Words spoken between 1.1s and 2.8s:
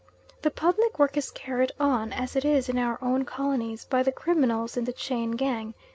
is carried on, as it is in